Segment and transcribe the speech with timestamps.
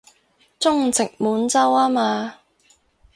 [0.57, 2.39] 中殖滿洲吖嘛